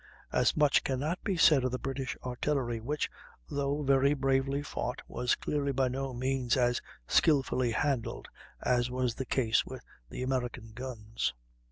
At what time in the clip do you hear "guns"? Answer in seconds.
10.73-11.35